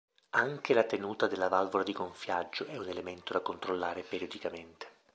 Anche 0.31 0.73
la 0.73 0.81
tenuta 0.83 1.27
della 1.27 1.47
valvola 1.47 1.83
di 1.83 1.91
gonfiaggio 1.93 2.65
è 2.65 2.75
un 2.75 2.89
elemento 2.89 3.33
da 3.33 3.39
controllare 3.41 4.01
periodicamente. 4.01 4.87